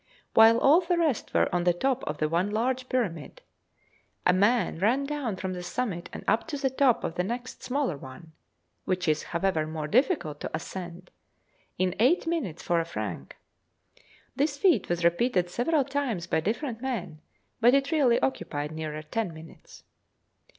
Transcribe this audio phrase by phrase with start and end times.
[0.33, 3.41] While all the rest were on the top of the one large Pyramid,
[4.25, 7.61] a man ran down from the summit and up to the top of the next
[7.61, 8.31] smaller one
[8.85, 11.11] (which is, however, more difficult to ascend)
[11.77, 13.37] in 'eight minutes for a franc'
[14.35, 17.21] This feat was repeated several times by different men,
[17.59, 19.83] but it really occupied nearer ten minutes.